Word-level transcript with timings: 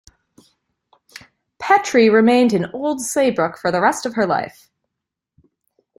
Petry 1.61 2.11
remained 2.11 2.53
in 2.53 2.65
Old 2.73 3.01
Saybrook 3.01 3.55
for 3.59 3.71
the 3.71 3.81
rest 3.81 4.03
of 4.07 4.15
her 4.15 4.25
life. 4.25 4.67